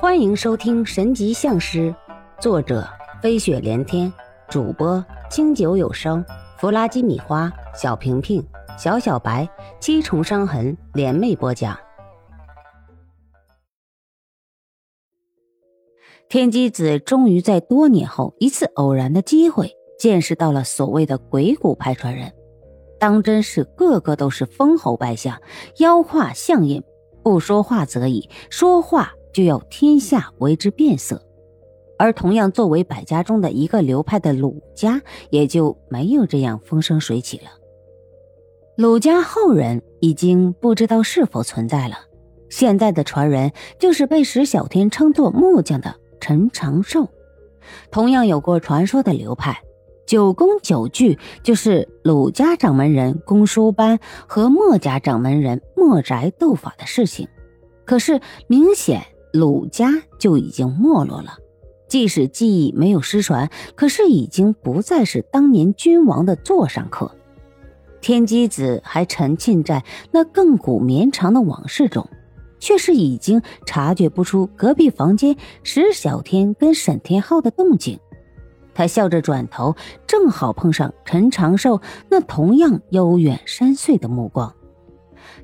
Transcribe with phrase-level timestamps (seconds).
[0.00, 1.90] 欢迎收听《神级相师》，
[2.40, 2.88] 作者
[3.20, 4.12] 飞雪连天，
[4.48, 6.24] 主播清酒有声，
[6.56, 8.40] 弗拉基米花，小平平，
[8.78, 9.48] 小小白，
[9.80, 11.76] 七重伤痕联袂播讲。
[16.28, 22.32] 天机子终于在多年后一次偶然的机会，见识到了所谓的鬼谷派传人，
[23.00, 25.42] 当真是个个都是封侯拜相，
[25.78, 26.84] 妖化相印，
[27.24, 29.12] 不说话则已，说话。
[29.38, 31.22] 就要天下为之变色，
[31.96, 37.44] 而同样作为百家中的一个流派的鲁家，也就没有这样风生水起了。
[38.76, 41.98] 鲁家后人已经不知道是否存在了，
[42.48, 47.06] 现在的传人就是被石小天称作木匠的陈长寿。
[47.92, 49.62] 同样有过传说的流派，
[50.04, 57.28] 九宫九句就是鲁家掌门人公输班和墨家掌门人墨宅斗法的事情，
[57.84, 59.00] 可是明显。
[59.32, 61.36] 鲁家就已经没落了，
[61.88, 67.14] 即使记忆没有失传，可是已经不再是当年君王的座上客。
[68.00, 72.08] 天机子还沉浸在那亘古绵长的往事中，
[72.60, 77.98] 却是已经察觉不出隔壁房间石小天跟沈天浩的动静。
[78.72, 79.74] 他笑着转头，
[80.06, 84.54] 正好碰上陈长寿那同样悠远深邃的目光。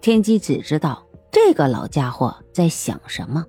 [0.00, 3.46] 天机子知道这个老家伙在想什么。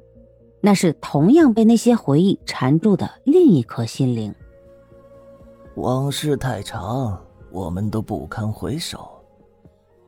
[0.61, 4.33] 那是同样被那些回忆缠住的另一颗心灵。
[5.75, 9.09] 往事太长，我们都不堪回首。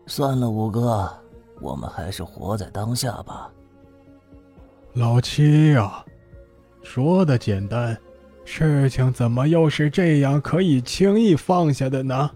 [0.05, 1.09] 算了，五哥，
[1.59, 3.51] 我们还是活在当下吧。
[4.93, 6.05] 老七呀，
[6.83, 7.97] 说的简单，
[8.45, 12.29] 事情怎么又是这样可以轻易放下的呢？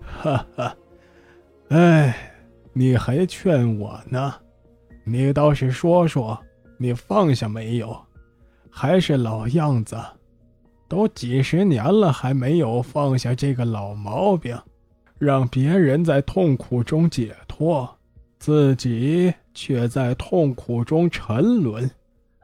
[0.00, 0.76] 哈哈，
[1.68, 2.16] 哎，
[2.72, 4.32] 你还劝我呢？
[5.04, 6.38] 你倒是说说。
[6.78, 7.96] 你放下没有？
[8.70, 9.96] 还是老样子，
[10.86, 14.58] 都几十年了，还没有放下这个老毛病，
[15.18, 17.98] 让别人在痛苦中解脱，
[18.38, 21.90] 自己却在痛苦中沉沦。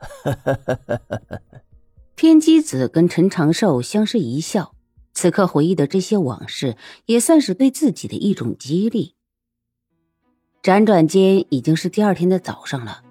[2.16, 4.74] 天机子跟陈长寿相视一笑，
[5.12, 9.14] 此刻回忆的这些往事，也算是对自己的一种激励。
[10.62, 13.02] 辗转间，已经是第二天的早上了。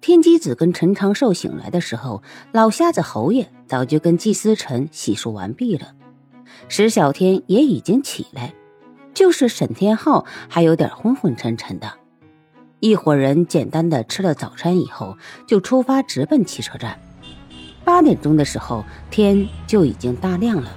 [0.00, 2.22] 天机子跟陈长寿醒来的时候，
[2.52, 5.92] 老瞎子侯爷早就跟季思辰洗漱完毕了，
[6.68, 8.54] 石小天也已经起来，
[9.12, 11.92] 就是沈天浩还有点昏昏沉沉的。
[12.78, 16.96] 一伙人简单的吃了早餐以后，就出发直奔汽车站。
[17.84, 20.70] 八点钟的时候，天就已经大亮了，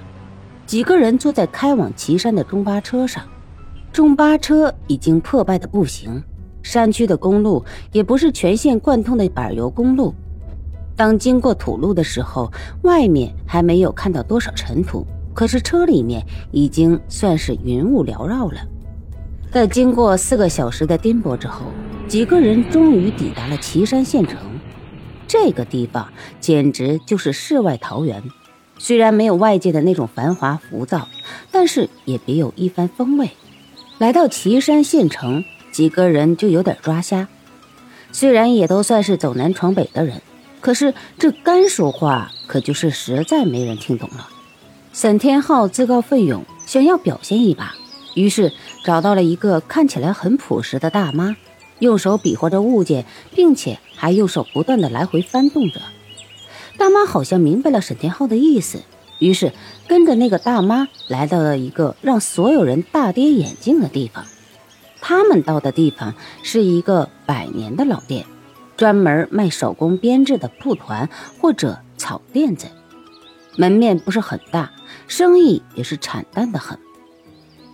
[0.66, 3.24] 几个人坐在开往岐山的中巴车上，
[3.92, 6.20] 中巴车已经破败的不行。
[6.62, 10.14] 山区的公路也不是全线贯通的柏油公路，
[10.96, 12.50] 当经过土路的时候，
[12.82, 18.60] 外面还没有看到多少尘土，可是车里面已经算是云雾缭绕了。
[19.50, 21.66] 在经过四个小时的颠簸之后，
[22.08, 24.38] 几个人终于抵达了岐山县城。
[25.26, 26.08] 这个地方
[26.40, 28.22] 简直就是世外桃源，
[28.78, 31.08] 虽然没有外界的那种繁华浮躁，
[31.50, 33.30] 但是也别有一番风味。
[33.98, 35.44] 来到岐山县城。
[35.72, 37.26] 几个人就有点抓瞎，
[38.12, 40.20] 虽然也都算是走南闯北的人，
[40.60, 44.28] 可是这干说话可就是实在没人听懂了。
[44.92, 47.74] 沈天浩自告奋勇想要表现一把，
[48.14, 48.52] 于是
[48.84, 51.34] 找到了一个看起来很朴实的大妈，
[51.78, 55.80] 用手比划着物件，并且还用手不断的来回翻动着。
[56.76, 58.82] 大妈好像明白了沈天浩的意思，
[59.18, 59.52] 于是
[59.88, 64.26] 跟着那个大妈来到了一个让所有人大跌眼镜的地方。
[65.02, 68.24] 他们到的地方是一个百年的老店，
[68.76, 72.68] 专门卖手工编制的布团或者草垫子。
[73.56, 74.70] 门面不是很大，
[75.08, 76.78] 生意也是惨淡的很。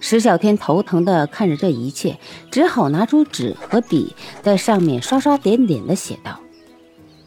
[0.01, 2.19] 石小天头疼的看着这一切，
[2.51, 6.41] 只好拿出纸和笔，在上面刷刷点点的写道：“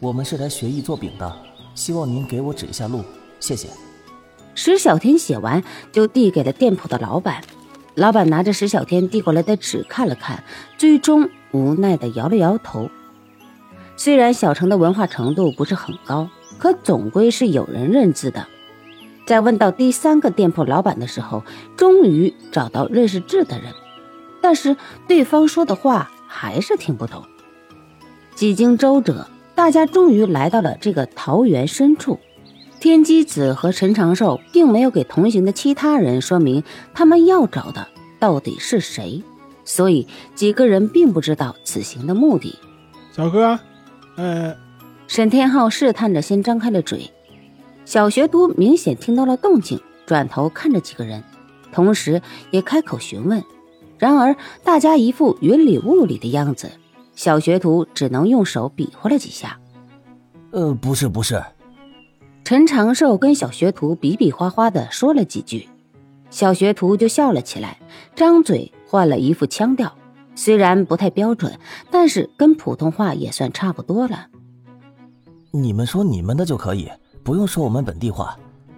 [0.00, 1.32] 我们是来学艺做饼的，
[1.74, 3.04] 希望您给我指一下路，
[3.38, 3.68] 谢谢。”
[4.54, 5.62] 石小天写完，
[5.92, 7.42] 就递给了店铺的老板。
[7.94, 10.42] 老板拿着石小天递过来的纸看了看，
[10.78, 12.90] 最终无奈的摇了摇头。
[13.96, 16.28] 虽然小城的文化程度不是很高，
[16.58, 18.46] 可总归是有人认字的。
[19.26, 21.44] 在问到第三个店铺老板的时候，
[21.76, 23.72] 终于找到认识字的人，
[24.40, 27.22] 但是对方说的话还是听不懂。
[28.34, 32.18] 几经周折，大家终于来到了这个桃园深处。
[32.82, 37.86] 天机子和陈长寿并没有给同行的其他人说明他们要找的
[38.18, 39.22] 到底是谁，
[39.64, 42.58] 所以几个人并不知道此行的目的。
[43.12, 43.56] 小哥，
[44.16, 44.56] 呃，
[45.06, 47.08] 沈天浩试探着先张开了嘴，
[47.84, 51.22] 小学徒明显听到了动静，转头看着几个人，
[51.70, 52.20] 同时
[52.50, 53.44] 也开口询问。
[53.96, 54.34] 然而
[54.64, 56.68] 大家一副云里雾里的样子，
[57.14, 59.60] 小学徒只能用手比划了几下。
[60.50, 61.40] 呃，不是，不是。
[62.44, 65.68] 陈长寿跟小学徒比比划划的说了几句，
[66.28, 67.78] 小学徒就笑了起来，
[68.16, 69.96] 张嘴换了一副腔调，
[70.34, 71.56] 虽然不太标准，
[71.90, 74.26] 但是跟普通话也算差不多了。
[75.52, 76.90] 你们说你们的就可以，
[77.22, 78.36] 不用说我们本地话，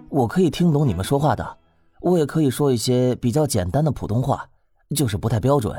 [0.09, 1.57] 我可以听懂你们说话的，
[2.01, 4.47] 我也可以说一些比较简单的普通话，
[4.95, 5.75] 就是不太标准，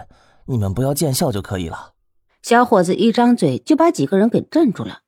[0.47, 1.93] 你们不要见笑就可以了。
[2.43, 5.01] 小伙子一张嘴就把几个人给镇住了。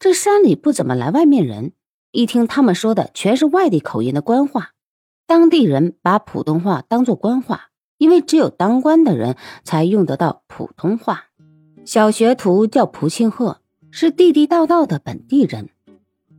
[0.00, 1.72] 这山里不怎么来外面人，
[2.18, 4.70] 一听他们说的全是外地口音的官话，
[5.24, 11.26] 当地人把普通话当做官话，因为只有当官的人才用得到普通话。
[11.84, 13.60] 小学徒叫蒲庆鹤。
[13.92, 15.70] 是地地道道的本地人，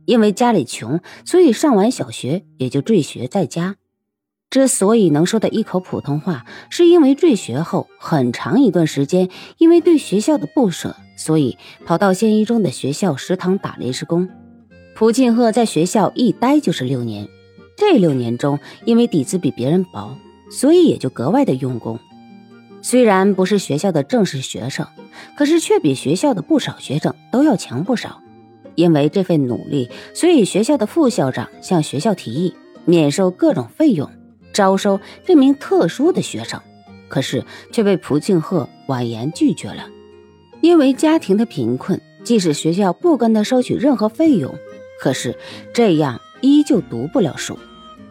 [0.04, 3.76] 因为家里穷，所以上完小学也就辍学在家。
[4.50, 11.56] 之所以能说的一口普通话，是因为辍学后很长一段时间，因为对学校的不舍，所以
[11.86, 14.28] 跑到县一中的学校食堂打临时工。
[15.00, 17.26] 蒲庆鹤在学校一待就是六年，
[17.74, 20.14] 这六年中，因为底子比别人薄，
[20.50, 21.98] 所以也就格外的用功。
[22.82, 24.86] 虽然不是学校的正式学生，
[25.38, 28.20] 可是却比学校的不少学生都要强不少。
[28.74, 32.54] 因为这份努力，所以学校的副校长向学校提议
[32.84, 34.10] 免收各种费用，
[34.52, 36.60] 招收这名特殊的学生。
[37.08, 37.42] 可是
[37.72, 39.88] 却被蒲庆鹤婉言拒绝了。
[40.60, 44.54] 因为家庭的贫困，即使学校不跟他收取任何费用，
[45.00, 45.34] 可是
[45.72, 47.58] 这样依旧读不了书，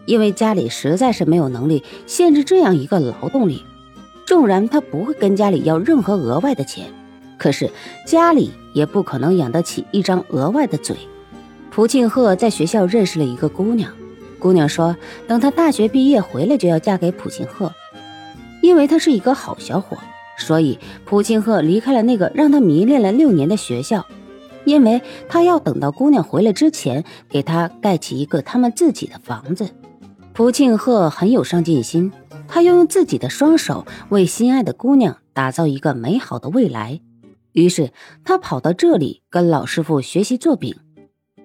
[0.06, 3.64] 因为家里实在是没有能力限制这样一个劳动力。
[4.26, 6.88] 纵然他不会跟家里要任何额外的钱，
[7.38, 7.72] 可是
[8.06, 10.96] 家里也不可能养得起一张额外的嘴。
[11.72, 13.94] 蒲庆鹤在学校认识了一个姑娘，
[14.38, 14.96] 姑娘说
[15.28, 17.72] 等他大学毕业回来就要嫁给蒲庆鹤，
[18.62, 19.98] 因为他是一个好小伙，
[20.38, 24.06] 所以蒲庆鹤离开了那个让他迷恋了六年的学校，
[24.70, 29.70] 因为他要等到姑娘回来之前给他盖起一个他们自己的房子。
[30.34, 32.12] 蒲庆鹤很有上进心。
[32.52, 37.00] 他要用自己的双手为心爱的姑娘打造一个美好的未来，
[37.52, 37.92] 于是
[38.26, 40.76] 他跑到这里跟老师傅学习做饼。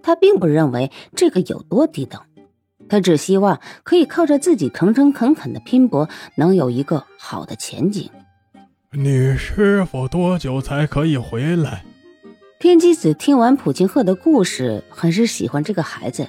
[0.03, 2.23] 他并不认为这个有多低等，
[2.89, 8.09] 他只希望可以靠着自己诚诚恳恳的拼搏，能有一个好的前景。
[8.93, 11.85] 你师傅多久才可以回来？
[12.65, 16.27] 天机子听完普庆鹤的故事，很是喜欢这个孩子。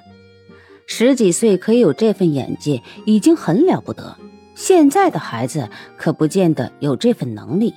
[0.86, 4.18] 十几岁可以有这份眼界，已经很了不得。
[4.54, 7.74] 现在的孩子可不见得有这份能力。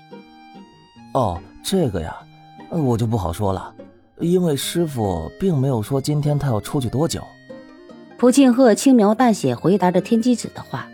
[1.15, 2.17] 哦，这个呀，
[2.69, 3.73] 我就不好说了，
[4.19, 7.23] 因为师傅并没有说今天他要出去多久。
[8.19, 10.89] 蒲庆鹤轻描淡写回答着天机子的话。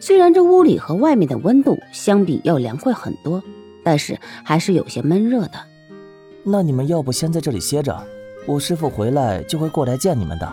[0.00, 3.40] 虽然这屋里和外面的温度相比要凉快很多，
[3.84, 5.60] 但是还是有些闷热的。
[6.46, 7.98] 那你们要不先在这里歇着，
[8.46, 10.52] 我师傅回来就会过来见你们的。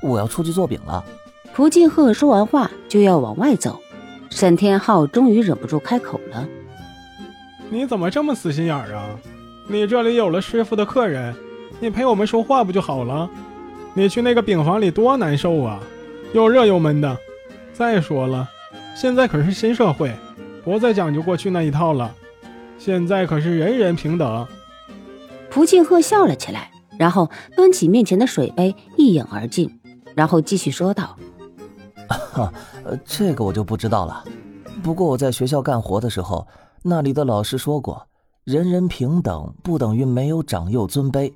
[0.00, 1.04] 我要出去做饼了。
[1.52, 3.80] 蒲庆鹤说完话就要往外走。
[4.30, 6.48] 沈天浩终于忍不住开口了
[7.68, 9.18] ：“你怎么这么死心眼儿啊？
[9.68, 11.34] 你这里有了师傅的客人，
[11.80, 13.28] 你陪我们说话不就好了？
[13.94, 15.80] 你去那个饼房里多难受啊，
[16.32, 17.18] 又热又闷的。
[17.72, 18.48] 再说了，
[18.94, 20.12] 现在可是新社会，
[20.64, 22.14] 不再讲究过去那一套了。
[22.78, 24.46] 现在可是人人平等。”
[25.52, 29.70] 蒲庆鹤笑了起来，然后端起面前的水杯一饮而尽，
[30.14, 31.14] 然后继续说道。
[32.08, 32.50] 哈，
[33.04, 34.24] 这个我就不知道了。
[34.82, 36.46] 不过我在学校干活的时候，
[36.82, 38.02] 那里的老师说过，
[38.44, 41.30] 人人平等不等于没有长幼尊卑。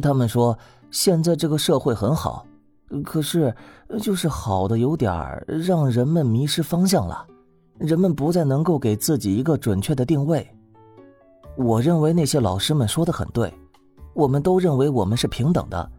[0.00, 0.58] 他们说
[0.90, 2.46] 现在这个社会很好，
[3.04, 3.54] 可是
[4.00, 5.12] 就是好的有点
[5.46, 7.26] 让人们迷失方向了，
[7.76, 10.48] 人们不再能够给自己一个准确的定位。
[11.56, 13.52] 我认为那些老师们说的很对，
[14.14, 15.90] 我们都认为我们是平等的，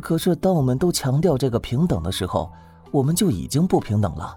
[0.00, 2.50] 可是当我们都强调这个平等的时候。
[2.92, 4.36] 我们就已经不平等了。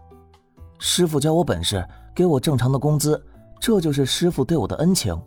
[0.78, 3.20] 师傅教我本事，给我正常的工资，
[3.60, 5.20] 这就是师傅对我的恩情。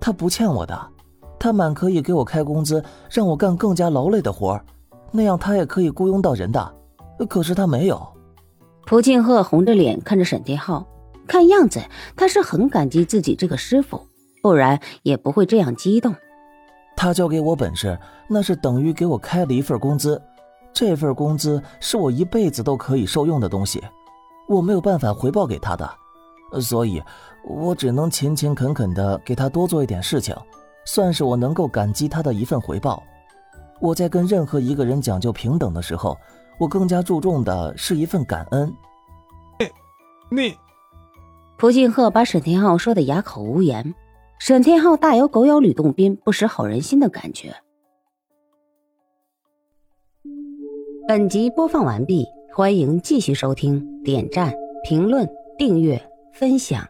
[0.00, 0.88] 他不欠我的，
[1.38, 4.58] 他满可以给我开工资，让我干更加劳累的活
[5.10, 6.74] 那样他也可以雇佣到人的。
[7.28, 8.02] 可是他没有。
[8.86, 10.86] 蒲庆鹤红着脸看着沈天浩，
[11.26, 11.78] 看样子
[12.16, 14.00] 他是很感激自己这个师傅，
[14.42, 16.14] 不然也不会这样激动。
[16.94, 20.20] 他教给我本事，那是等于给我开了一份工资。
[20.74, 23.82] 这份工资是我一辈子都可以受用的东西，
[24.48, 25.88] 我没有办法回报给他的，
[26.60, 27.02] 所以，
[27.44, 30.34] 我只能勤勤恳恳的给他多做一点事情，
[30.86, 33.02] 算是我能够感激他的一份回报。
[33.80, 36.16] 我在跟任何一个人讲究平等的时候，
[36.58, 38.72] 我更加注重的是一份感恩。
[40.30, 40.56] 你，你
[41.58, 43.94] 蒲敬鹤把沈天浩说的哑口无言。
[44.44, 47.54] 沈天浩大有狗咬吕洞宾，不识好人心的感觉。
[51.06, 56.84] 本集播放完毕，欢迎继续收听，点赞、评论、订阅、分享。